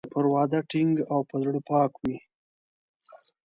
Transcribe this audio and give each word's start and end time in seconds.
پر 0.13 0.25
وعده 0.33 0.59
ټینګ 0.71 0.93
او 1.11 1.19
په 1.29 1.35
زړه 1.43 1.59
پاک 1.71 1.91
وي. 2.01 2.17